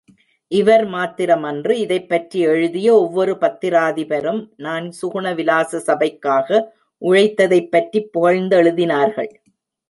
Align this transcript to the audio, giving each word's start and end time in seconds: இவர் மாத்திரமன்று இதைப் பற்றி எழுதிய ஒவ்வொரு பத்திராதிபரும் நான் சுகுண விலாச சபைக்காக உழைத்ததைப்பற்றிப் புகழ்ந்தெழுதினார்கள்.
இவர் 0.51 0.85
மாத்திரமன்று 0.87 1.69
இதைப் 1.69 2.09
பற்றி 2.09 2.39
எழுதிய 2.39 2.95
ஒவ்வொரு 2.95 3.37
பத்திராதிபரும் 3.41 4.49
நான் 4.57 4.93
சுகுண 5.01 5.35
விலாச 5.35 5.77
சபைக்காக 5.77 6.63
உழைத்ததைப்பற்றிப் 7.01 8.09
புகழ்ந்தெழுதினார்கள். 8.13 9.31